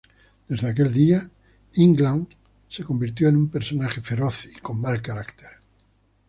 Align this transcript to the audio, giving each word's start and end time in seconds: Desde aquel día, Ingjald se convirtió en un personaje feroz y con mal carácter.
Desde 0.49 0.67
aquel 0.71 0.91
día, 0.91 1.29
Ingjald 1.75 2.33
se 2.67 2.83
convirtió 2.83 3.27
en 3.29 3.35
un 3.37 3.49
personaje 3.49 4.01
feroz 4.01 4.45
y 4.45 4.55
con 4.59 4.81
mal 4.81 4.99
carácter. 4.99 5.51